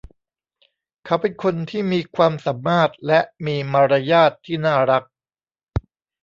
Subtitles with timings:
[1.05, 5.03] เขาเป็นคนที่มีความสามารถและมีมารยาทที่น่ารัก